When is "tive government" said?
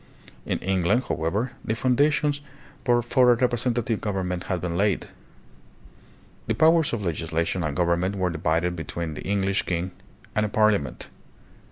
3.85-4.45